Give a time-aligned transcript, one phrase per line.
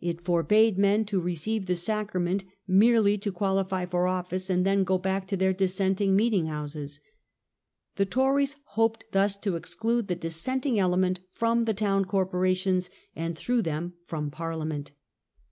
[0.00, 4.96] It forbade men to receive the Sacrament, merely to qualify for office, and then go
[4.96, 6.98] back to their Dissenting meeting houses.
[7.96, 13.60] The Tories hoped thus to exclude the Dissenting element from the town corporations, and through
[13.60, 14.92] them from Parliament.